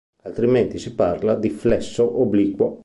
Altrimenti 0.23 0.79
si 0.79 0.95
parla 0.95 1.35
di 1.35 1.51
flesso 1.51 2.19
obliquo. 2.21 2.79